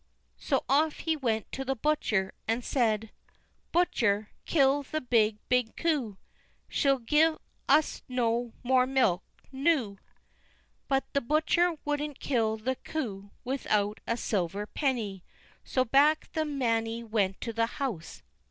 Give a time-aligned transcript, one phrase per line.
[0.39, 3.11] So off he went to the butcher, and said:
[3.71, 6.17] "Butcher, kill the big, big coo,
[6.67, 7.37] She'll gi'e
[7.69, 9.97] us no more milk noo."
[10.87, 15.23] But the butcher wouldn't kill the coo without a silver penny,
[15.63, 18.23] so back the Mannie went to the house.